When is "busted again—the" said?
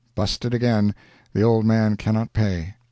0.15-1.43